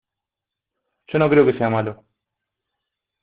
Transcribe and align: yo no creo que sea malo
yo 1.09 1.19
no 1.19 1.29
creo 1.29 1.45
que 1.45 1.53
sea 1.55 1.69
malo 1.69 2.03